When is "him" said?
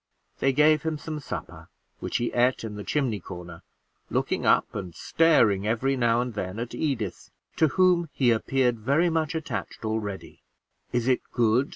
0.81-0.97